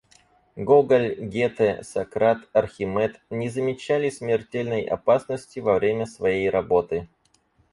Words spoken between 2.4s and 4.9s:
Архимед не замечали смертельной